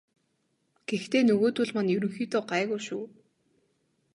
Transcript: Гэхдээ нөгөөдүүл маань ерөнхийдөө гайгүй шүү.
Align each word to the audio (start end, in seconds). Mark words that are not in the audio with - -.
Гэхдээ 0.89 1.23
нөгөөдүүл 1.25 1.71
маань 1.75 1.91
ерөнхийдөө 1.95 2.41
гайгүй 2.51 2.81
шүү. 2.87 3.03